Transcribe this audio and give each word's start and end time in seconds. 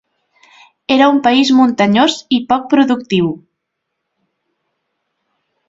Era 0.95 1.09
un 1.15 1.19
país 1.27 1.51
muntanyós 1.57 2.17
i 2.39 2.41
poc 2.53 2.65
productiu. 2.73 3.29